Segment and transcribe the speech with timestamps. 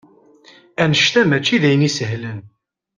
[0.83, 2.39] Annect-a akk mačči d ayen isehlen.